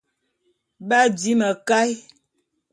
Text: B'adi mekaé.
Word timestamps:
B'adi 0.87 1.33
mekaé. 1.39 1.91